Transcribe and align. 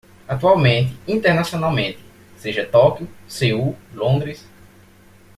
Atualmente 0.27 0.97
internacionalmente, 1.05 1.99
seja 2.39 2.65
Tóquio, 2.71 3.07
Seul, 3.27 3.75
Londres 3.93 4.43